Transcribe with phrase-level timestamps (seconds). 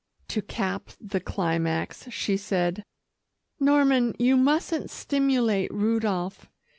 [0.29, 2.83] To cap the climax, she said,
[3.59, 6.49] "Norman, you mustn't stimulate Rudolph.